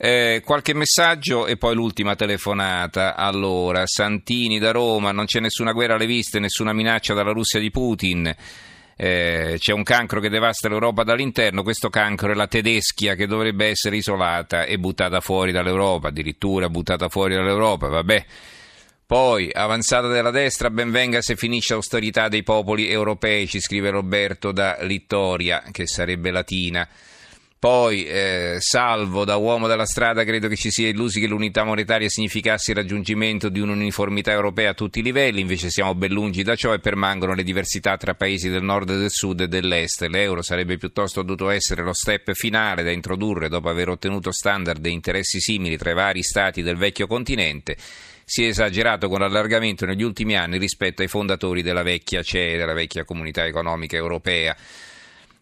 Eh, 0.00 0.42
qualche 0.44 0.74
messaggio 0.74 1.46
e 1.46 1.56
poi 1.56 1.74
l'ultima 1.74 2.14
telefonata. 2.14 3.16
Allora, 3.16 3.84
Santini 3.84 4.60
da 4.60 4.70
Roma, 4.70 5.10
non 5.10 5.24
c'è 5.24 5.40
nessuna 5.40 5.72
guerra 5.72 5.94
alle 5.94 6.06
viste, 6.06 6.38
nessuna 6.38 6.72
minaccia 6.72 7.14
dalla 7.14 7.32
Russia 7.32 7.58
di 7.58 7.72
Putin. 7.72 8.32
Eh, 9.00 9.56
c'è 9.58 9.72
un 9.72 9.82
cancro 9.82 10.20
che 10.20 10.28
devasta 10.28 10.68
l'Europa 10.68 11.02
dall'interno, 11.02 11.62
questo 11.62 11.88
cancro 11.88 12.32
è 12.32 12.34
la 12.34 12.46
tedeschia 12.46 13.14
che 13.14 13.26
dovrebbe 13.26 13.66
essere 13.66 13.96
isolata 13.96 14.64
e 14.64 14.78
buttata 14.78 15.20
fuori 15.20 15.50
dall'Europa, 15.50 16.08
addirittura 16.08 16.68
buttata 16.68 17.08
fuori 17.08 17.34
dall'Europa, 17.34 17.88
vabbè. 17.88 18.24
Poi, 19.06 19.50
avanzata 19.52 20.06
della 20.06 20.30
destra, 20.30 20.70
benvenga 20.70 21.22
se 21.22 21.34
finisce 21.34 21.72
l'austerità 21.72 22.28
dei 22.28 22.42
popoli 22.42 22.88
europei, 22.88 23.48
ci 23.48 23.58
scrive 23.58 23.90
Roberto 23.90 24.52
da 24.52 24.78
Littoria, 24.82 25.64
che 25.72 25.86
sarebbe 25.86 26.30
latina. 26.30 26.86
Poi, 27.60 28.06
eh, 28.06 28.58
salvo 28.60 29.24
da 29.24 29.34
uomo 29.34 29.66
della 29.66 29.84
strada, 29.84 30.22
credo 30.22 30.46
che 30.46 30.54
ci 30.54 30.70
sia 30.70 30.86
illusi 30.86 31.18
che 31.18 31.26
l'unità 31.26 31.64
monetaria 31.64 32.08
significasse 32.08 32.70
il 32.70 32.76
raggiungimento 32.76 33.48
di 33.48 33.58
un'uniformità 33.58 34.30
europea 34.30 34.70
a 34.70 34.74
tutti 34.74 35.00
i 35.00 35.02
livelli, 35.02 35.40
invece 35.40 35.68
siamo 35.68 35.96
ben 35.96 36.12
lungi 36.12 36.44
da 36.44 36.54
ciò 36.54 36.72
e 36.72 36.78
permangono 36.78 37.34
le 37.34 37.42
diversità 37.42 37.96
tra 37.96 38.14
paesi 38.14 38.48
del 38.48 38.62
nord, 38.62 38.96
del 38.96 39.10
sud 39.10 39.40
e 39.40 39.48
dell'est. 39.48 40.02
L'euro 40.02 40.40
sarebbe 40.40 40.76
piuttosto 40.76 41.22
dovuto 41.22 41.50
essere 41.50 41.82
lo 41.82 41.92
step 41.92 42.32
finale 42.32 42.84
da 42.84 42.92
introdurre 42.92 43.48
dopo 43.48 43.68
aver 43.68 43.88
ottenuto 43.88 44.30
standard 44.30 44.86
e 44.86 44.90
interessi 44.90 45.40
simili 45.40 45.76
tra 45.76 45.90
i 45.90 45.94
vari 45.94 46.22
stati 46.22 46.62
del 46.62 46.76
vecchio 46.76 47.08
continente. 47.08 47.76
Si 48.24 48.44
è 48.44 48.46
esagerato 48.46 49.08
con 49.08 49.18
l'allargamento 49.18 49.84
negli 49.84 50.04
ultimi 50.04 50.36
anni 50.36 50.58
rispetto 50.58 51.02
ai 51.02 51.08
fondatori 51.08 51.62
della 51.62 51.82
vecchia 51.82 52.22
CE, 52.22 52.56
della 52.56 52.74
vecchia 52.74 53.04
comunità 53.04 53.44
economica 53.44 53.96
europea. 53.96 54.54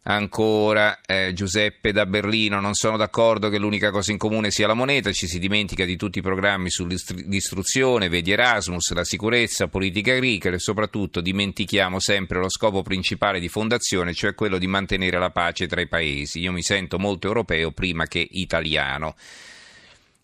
Ancora 0.08 1.00
eh, 1.04 1.32
Giuseppe 1.32 1.90
da 1.90 2.06
Berlino, 2.06 2.60
non 2.60 2.74
sono 2.74 2.96
d'accordo 2.96 3.48
che 3.48 3.58
l'unica 3.58 3.90
cosa 3.90 4.12
in 4.12 4.18
comune 4.18 4.52
sia 4.52 4.68
la 4.68 4.74
moneta, 4.74 5.10
ci 5.10 5.26
si 5.26 5.40
dimentica 5.40 5.84
di 5.84 5.96
tutti 5.96 6.20
i 6.20 6.22
programmi 6.22 6.70
sull'istruzione, 6.70 8.08
vedi 8.08 8.30
Erasmus, 8.30 8.92
la 8.92 9.02
sicurezza, 9.02 9.66
politica 9.66 10.12
agricola 10.12 10.54
e 10.54 10.60
soprattutto 10.60 11.20
dimentichiamo 11.20 11.98
sempre 11.98 12.38
lo 12.38 12.48
scopo 12.48 12.82
principale 12.82 13.40
di 13.40 13.48
fondazione, 13.48 14.14
cioè 14.14 14.36
quello 14.36 14.58
di 14.58 14.68
mantenere 14.68 15.18
la 15.18 15.30
pace 15.30 15.66
tra 15.66 15.80
i 15.80 15.88
paesi. 15.88 16.38
Io 16.38 16.52
mi 16.52 16.62
sento 16.62 17.00
molto 17.00 17.26
europeo 17.26 17.72
prima 17.72 18.06
che 18.06 18.24
italiano. 18.30 19.16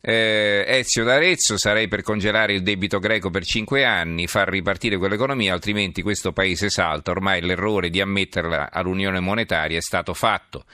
Eh, 0.05 0.65
Ezio 0.67 1.05
d'Arezzo, 1.05 1.57
sarei 1.57 1.87
per 1.87 2.03
congelare 2.03 2.55
il 2.55 2.63
debito 2.63 2.99
greco 2.99 3.31
per 3.31 3.45
cinque 3.45 3.85
anni, 3.85 4.27
far 4.27 4.49
ripartire 4.49 4.97
quell'economia, 4.97 5.53
altrimenti 5.53 6.03
questo 6.03 6.33
paese 6.33 6.71
salta. 6.71 7.13
Ormai 7.13 7.41
l'errore 7.41 7.89
di 7.89 8.01
ammetterla 8.01 8.73
all'Unione 8.73 9.21
Monetaria 9.21 9.79
è 9.79 9.81
stato 9.81 10.13
fatto. 10.13 10.65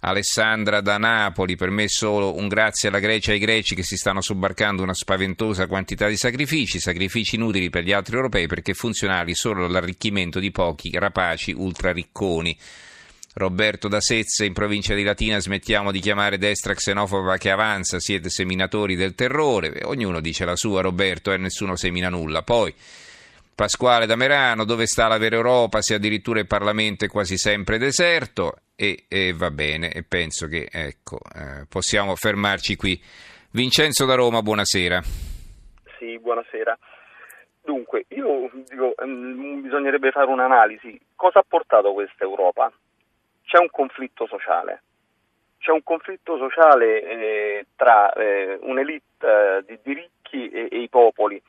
Alessandra 0.00 0.82
da 0.82 0.98
Napoli, 0.98 1.56
per 1.56 1.70
me 1.70 1.88
solo 1.88 2.36
un 2.36 2.48
grazie 2.48 2.90
alla 2.90 2.98
Grecia 2.98 3.30
e 3.30 3.34
ai 3.34 3.40
greci 3.40 3.74
che 3.74 3.82
si 3.82 3.96
stanno 3.96 4.20
sobbarcando 4.20 4.82
una 4.82 4.92
spaventosa 4.92 5.66
quantità 5.66 6.06
di 6.06 6.18
sacrifici, 6.18 6.78
sacrifici 6.78 7.36
inutili 7.36 7.70
per 7.70 7.82
gli 7.82 7.92
altri 7.92 8.16
europei 8.16 8.46
perché 8.46 8.74
funzionali 8.74 9.34
solo 9.34 9.64
all'arricchimento 9.64 10.38
di 10.38 10.50
pochi 10.50 10.90
rapaci 10.92 11.52
ultra 11.52 11.92
ricconi. 11.92 12.56
Roberto 13.38 13.88
da 13.88 14.00
Sezze 14.00 14.46
in 14.46 14.54
provincia 14.54 14.94
di 14.94 15.02
Latina 15.02 15.38
smettiamo 15.38 15.92
di 15.92 16.00
chiamare 16.00 16.38
destra 16.38 16.72
xenofoba 16.72 17.36
che 17.36 17.50
avanza, 17.50 18.00
siete 18.00 18.30
seminatori 18.30 18.96
del 18.96 19.14
terrore, 19.14 19.82
ognuno 19.84 20.20
dice 20.20 20.46
la 20.46 20.56
sua 20.56 20.80
Roberto 20.80 21.30
e 21.30 21.36
nessuno 21.36 21.76
semina 21.76 22.08
nulla. 22.08 22.40
Poi 22.40 22.74
Pasquale 23.54 24.06
da 24.06 24.16
Merano, 24.16 24.64
dove 24.64 24.86
sta 24.86 25.06
la 25.06 25.18
vera 25.18 25.36
Europa 25.36 25.82
se 25.82 25.92
addirittura 25.92 26.40
il 26.40 26.46
Parlamento 26.46 27.04
è 27.04 27.08
quasi 27.08 27.36
sempre 27.36 27.76
deserto 27.76 28.54
e, 28.74 29.04
e 29.06 29.34
va 29.34 29.50
bene 29.50 29.92
e 29.92 30.02
penso 30.02 30.46
che 30.46 30.68
ecco, 30.72 31.18
eh, 31.34 31.66
possiamo 31.68 32.16
fermarci 32.16 32.74
qui. 32.76 32.98
Vincenzo 33.50 34.06
da 34.06 34.14
Roma, 34.14 34.40
buonasera. 34.40 35.02
Sì, 35.98 36.18
buonasera. 36.18 36.78
Dunque, 37.62 38.06
io 38.08 38.50
dico, 38.66 38.94
mm, 39.04 39.60
bisognerebbe 39.60 40.10
fare 40.10 40.30
un'analisi. 40.30 40.98
Cosa 41.14 41.40
ha 41.40 41.44
portato 41.46 41.92
questa 41.92 42.24
Europa? 42.24 42.72
C'è 43.56 43.58
un 43.58 43.70
conflitto 43.70 44.26
sociale. 44.26 44.82
C'è 45.58 45.70
un 45.70 45.82
conflitto 45.82 46.36
sociale 46.36 47.02
eh, 47.02 47.66
tra 47.74 48.12
eh, 48.12 48.58
un'elite 48.60 49.26
eh, 49.26 49.64
di, 49.66 49.78
di, 49.82 49.94
ricchi 49.94 50.50
e, 50.50 50.68
e, 50.70 50.82
i 50.82 50.88
popoli. 50.90 51.40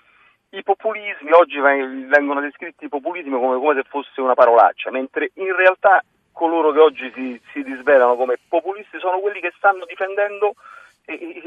I 0.52 0.64
populismi, 0.64 1.32
oggi 1.32 1.60
vengono 1.60 2.40
descritti 2.40 2.86
i 2.86 2.90
populismi 2.90 3.38
come, 3.38 3.58
come, 3.60 3.76
se 3.76 3.90
fosse 3.90 4.22
una 4.22 4.34
parolaccia, 4.34 4.90
mentre 4.90 5.32
in 5.34 5.54
realtà 5.54 6.02
coloro 6.32 6.72
che 6.72 6.80
oggi 6.80 7.12
si, 7.14 7.42
si 7.52 7.62
disvelano 7.64 8.16
come 8.16 8.38
populisti 8.48 8.98
sono 9.00 9.20
quelli 9.20 9.42
che 9.42 9.52
stanno 9.58 9.84
difendendo 9.86 10.54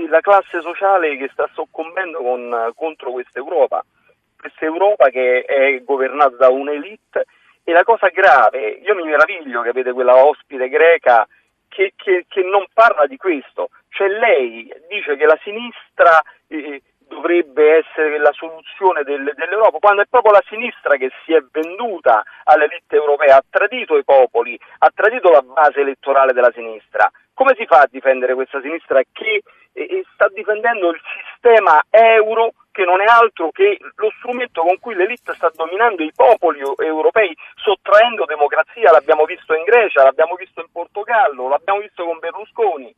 la 0.08 0.20
classe 0.20 0.60
sociale 0.60 1.16
che 1.16 1.30
sta 1.32 1.48
soccombendo 1.54 2.18
con, 2.18 2.72
contro 2.74 3.12
questa 3.12 3.38
Europa. 3.38 3.82
Questa 4.38 4.66
Europa 4.66 5.08
che 5.08 5.42
è 5.42 5.82
governata 5.82 6.36
da 6.36 6.50
un'elite 6.50 7.24
e 7.70 7.72
la 7.72 7.84
cosa 7.84 8.08
grave, 8.08 8.80
io 8.82 8.96
mi 8.96 9.04
meraviglio 9.04 9.62
che 9.62 9.68
avete 9.68 9.92
quella 9.92 10.16
ospite 10.16 10.68
greca 10.68 11.26
che, 11.68 11.92
che, 11.94 12.26
che 12.28 12.42
non 12.42 12.66
parla 12.74 13.06
di 13.06 13.16
questo, 13.16 13.70
cioè 13.90 14.08
lei 14.08 14.68
dice 14.88 15.16
che 15.16 15.24
la 15.24 15.38
sinistra 15.42 16.20
eh, 16.48 16.82
dovrebbe 16.98 17.78
essere 17.78 18.18
la 18.18 18.32
soluzione 18.32 19.04
del, 19.04 19.32
dell'Europa, 19.36 19.78
quando 19.78 20.02
è 20.02 20.06
proprio 20.10 20.32
la 20.32 20.42
sinistra 20.48 20.96
che 20.96 21.10
si 21.24 21.32
è 21.32 21.40
venduta 21.52 22.24
all'elite 22.42 22.96
europea, 22.96 23.36
ha 23.36 23.44
tradito 23.48 23.96
i 23.96 24.04
popoli, 24.04 24.58
ha 24.78 24.90
tradito 24.92 25.30
la 25.30 25.42
base 25.42 25.80
elettorale 25.80 26.32
della 26.32 26.50
sinistra. 26.52 27.08
Come 27.32 27.54
si 27.56 27.66
fa 27.66 27.82
a 27.82 27.88
difendere 27.88 28.34
questa 28.34 28.60
sinistra 28.60 29.00
che 29.12 29.42
eh, 29.72 30.04
sta 30.12 30.28
difendendo 30.32 30.90
il 30.90 31.00
sistema 31.22 31.80
euro 31.88 32.52
che 32.72 32.84
non 32.84 33.00
è 33.00 33.04
altro 33.04 33.50
che 33.50 33.78
lo 33.96 34.10
strumento 34.18 34.62
con 34.62 34.78
cui 34.78 34.94
l'elite 34.94 35.34
sta 35.34 35.50
dominando 35.54 36.02
i 36.02 36.12
popoli 36.14 36.60
europei, 36.60 37.09
democrazia, 38.90 38.92
l'abbiamo 38.92 39.24
visto 39.24 39.54
in 39.54 39.62
Grecia, 39.62 40.02
l'abbiamo 40.02 40.34
visto 40.34 40.60
in 40.60 40.68
Portogallo, 40.72 41.48
l'abbiamo 41.48 41.80
visto 41.80 42.04
con 42.04 42.18
Berlusconi. 42.18 42.94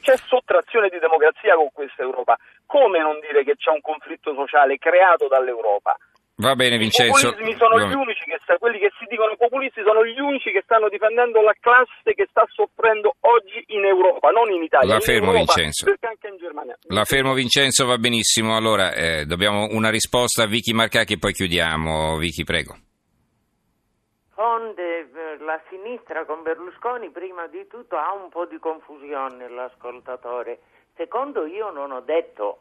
C'è 0.00 0.16
sottrazione 0.16 0.88
di 0.88 0.98
democrazia 0.98 1.56
con 1.56 1.70
questa 1.72 2.02
Europa. 2.02 2.36
Come 2.66 3.00
non 3.00 3.18
dire 3.20 3.42
che 3.42 3.56
c'è 3.56 3.70
un 3.70 3.80
conflitto 3.80 4.34
sociale 4.34 4.76
creato 4.76 5.28
dall'Europa? 5.28 5.96
Va 6.36 6.54
bene 6.56 6.76
Vincenzo. 6.76 7.28
I 7.28 7.30
populismi 7.30 7.56
sono 7.56 7.78
gli 7.78 7.94
unici 7.94 8.24
che 8.24 8.58
quelli 8.58 8.78
che 8.80 8.90
si 8.98 9.06
dicono 9.08 9.36
populisti 9.36 9.82
sono 9.86 10.04
gli 10.04 10.18
unici 10.18 10.50
che 10.50 10.62
stanno 10.64 10.88
difendendo 10.88 11.40
la 11.40 11.54
classe 11.60 12.12
che 12.12 12.26
sta 12.28 12.44
soffrendo 12.48 13.14
oggi 13.20 13.62
in 13.68 13.84
Europa, 13.84 14.30
non 14.30 14.50
in 14.50 14.62
Italia. 14.62 14.94
La 14.94 15.00
fermo 15.00 15.30
Europa, 15.30 15.54
Vincenzo. 15.54 15.84
Perché 15.84 16.06
anche 16.06 16.28
in 16.28 16.36
Germania. 16.36 16.76
La 16.88 17.04
fermo 17.04 17.34
Vincenzo 17.34 17.86
va 17.86 17.96
benissimo. 17.98 18.56
Allora, 18.56 18.92
eh, 18.92 19.24
dobbiamo 19.26 19.68
una 19.70 19.90
risposta 19.90 20.42
a 20.42 20.46
Vicky 20.46 20.72
Marcacchi 20.72 21.14
e 21.14 21.18
poi 21.18 21.32
chiudiamo. 21.32 22.18
Vicky, 22.18 22.42
prego. 22.42 22.83
Onde 24.36 25.08
la 25.38 25.60
sinistra 25.68 26.24
con 26.24 26.42
Berlusconi 26.42 27.10
prima 27.10 27.46
di 27.46 27.66
tutto 27.68 27.96
ha 27.96 28.12
un 28.12 28.30
po' 28.30 28.46
di 28.46 28.58
confusione 28.58 29.48
l'ascoltatore. 29.48 30.58
Secondo 30.96 31.46
io 31.46 31.70
non 31.70 31.92
ho 31.92 32.00
detto 32.00 32.58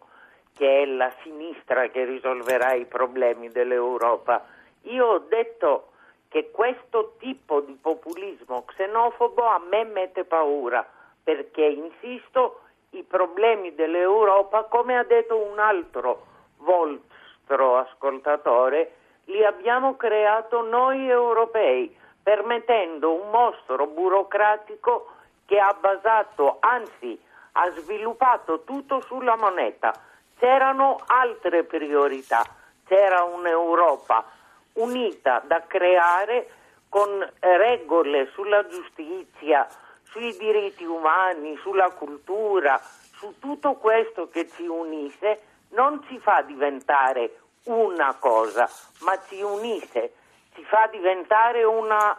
che 0.55 0.83
è 0.83 0.85
la 0.85 1.11
sinistra 1.23 1.87
che 1.87 2.05
risolverà 2.05 2.73
i 2.73 2.85
problemi 2.85 3.49
dell'Europa. 3.49 4.45
Io 4.83 5.05
ho 5.05 5.19
detto 5.19 5.89
che 6.29 6.51
questo 6.51 7.15
tipo 7.17 7.61
di 7.61 7.73
populismo 7.73 8.65
xenofobo 8.65 9.43
a 9.43 9.59
me 9.59 9.83
mette 9.83 10.25
paura, 10.25 10.87
perché, 11.23 11.63
insisto, 11.63 12.61
i 12.91 13.03
problemi 13.03 13.73
dell'Europa, 13.73 14.63
come 14.63 14.97
ha 14.97 15.03
detto 15.03 15.37
un 15.37 15.57
altro 15.57 16.25
vostro 16.57 17.77
ascoltatore, 17.77 18.95
li 19.25 19.43
abbiamo 19.45 19.95
creato 19.95 20.61
noi 20.61 21.09
europei, 21.09 21.95
permettendo 22.21 23.13
un 23.13 23.29
mostro 23.29 23.87
burocratico 23.87 25.11
che 25.45 25.59
ha 25.59 25.75
basato, 25.79 26.57
anzi 26.59 27.19
ha 27.53 27.69
sviluppato 27.71 28.63
tutto 28.63 29.01
sulla 29.01 29.35
moneta. 29.35 29.93
C'erano 30.37 30.99
altre 31.05 31.63
priorità, 31.63 32.43
c'era 32.85 33.23
un'Europa 33.23 34.25
unita 34.73 35.41
da 35.45 35.63
creare 35.67 36.49
con 36.89 37.27
regole 37.39 38.29
sulla 38.33 38.65
giustizia, 38.67 39.67
sui 40.03 40.35
diritti 40.37 40.83
umani, 40.83 41.57
sulla 41.57 41.89
cultura, 41.91 42.79
su 42.79 43.39
tutto 43.39 43.73
questo 43.75 44.29
che 44.29 44.49
ci 44.49 44.65
unisse, 44.65 45.39
non 45.69 46.03
ci 46.07 46.19
fa 46.19 46.41
diventare 46.41 47.39
una 47.65 48.15
cosa, 48.19 48.69
ma 49.01 49.17
ci 49.27 49.41
unisse, 49.41 50.13
ci 50.53 50.63
fa 50.65 50.87
diventare 50.91 51.63
una 51.63 52.17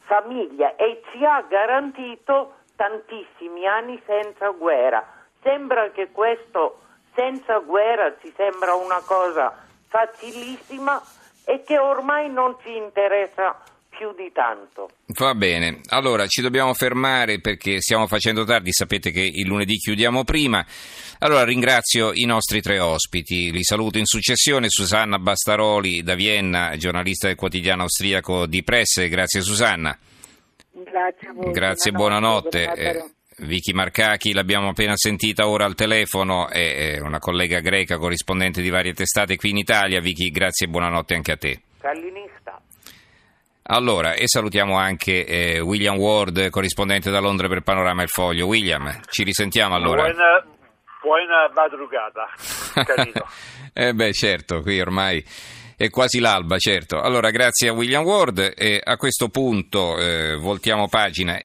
famiglia 0.00 0.76
e 0.76 1.02
ci 1.10 1.24
ha 1.24 1.42
garantito 1.42 2.54
tantissimi 2.76 3.66
anni 3.66 4.00
senza 4.06 4.48
guerra. 4.50 5.04
Sembra 5.42 5.90
che 5.90 6.10
questo 6.10 6.80
senza 7.14 7.58
guerra 7.58 8.16
ci 8.20 8.32
sembra 8.36 8.74
una 8.74 9.00
cosa 9.04 9.54
facilissima 9.88 11.00
e 11.44 11.62
che 11.62 11.78
ormai 11.78 12.30
non 12.30 12.56
ci 12.62 12.74
interessa 12.76 13.56
più 13.96 14.12
di 14.14 14.30
tanto. 14.32 14.90
Va 15.18 15.34
bene, 15.34 15.80
allora 15.88 16.26
ci 16.26 16.42
dobbiamo 16.42 16.74
fermare 16.74 17.40
perché 17.40 17.80
stiamo 17.80 18.06
facendo 18.06 18.44
tardi, 18.44 18.72
sapete 18.72 19.10
che 19.10 19.20
il 19.20 19.46
lunedì 19.46 19.76
chiudiamo 19.76 20.24
prima. 20.24 20.64
Allora 21.20 21.44
ringrazio 21.44 22.12
i 22.12 22.24
nostri 22.24 22.60
tre 22.60 22.78
ospiti, 22.78 23.50
li 23.50 23.62
saluto 23.62 23.98
in 23.98 24.06
successione, 24.06 24.68
Susanna 24.68 25.18
Bastaroli 25.18 26.02
da 26.02 26.14
Vienna, 26.14 26.76
giornalista 26.76 27.28
del 27.28 27.36
quotidiano 27.36 27.82
austriaco 27.82 28.46
di 28.46 28.62
Presse, 28.62 29.08
grazie 29.08 29.40
Susanna. 29.40 29.96
Grazie 30.72 31.28
a 31.28 31.32
voi. 31.32 31.52
Grazie, 31.52 31.92
buonanotte. 31.92 32.64
buonanotte. 32.64 32.98
Eh, 32.98 33.14
Vicky 33.38 33.72
Marcachi 33.72 34.32
l'abbiamo 34.32 34.68
appena 34.68 34.96
sentita 34.96 35.48
ora 35.48 35.64
al 35.64 35.74
telefono, 35.74 36.48
è 36.48 37.00
una 37.00 37.18
collega 37.18 37.58
greca 37.60 37.98
corrispondente 37.98 38.62
di 38.62 38.70
varie 38.70 38.92
testate 38.92 39.36
qui 39.36 39.50
in 39.50 39.56
Italia. 39.56 40.00
Vicky, 40.00 40.30
grazie 40.30 40.66
e 40.66 40.70
buonanotte 40.70 41.14
anche 41.14 41.32
a 41.32 41.36
te. 41.36 41.60
Callinista. 41.80 42.60
Allora, 43.66 44.12
e 44.12 44.24
salutiamo 44.26 44.76
anche 44.76 45.24
eh, 45.24 45.60
William 45.60 45.96
Ward, 45.96 46.50
corrispondente 46.50 47.10
da 47.10 47.18
Londra 47.18 47.48
per 47.48 47.62
Panorama 47.62 48.02
e 48.02 48.04
il 48.04 48.10
Foglio. 48.10 48.46
William, 48.46 49.00
ci 49.08 49.22
risentiamo 49.22 49.74
allora. 49.74 50.02
Buona, 50.02 50.44
buona 51.00 51.50
madrugata, 51.54 52.28
carino. 52.84 53.26
eh 53.72 53.94
beh, 53.94 54.12
certo, 54.12 54.60
qui 54.60 54.78
ormai 54.78 55.24
è 55.78 55.88
quasi 55.88 56.20
l'alba, 56.20 56.58
certo. 56.58 57.00
Allora, 57.00 57.30
grazie 57.30 57.68
a 57.68 57.72
William 57.72 58.04
Ward 58.04 58.52
e 58.54 58.80
a 58.82 58.96
questo 58.98 59.28
punto 59.28 59.98
eh, 59.98 60.36
voltiamo 60.36 60.88
pagina 60.88 61.40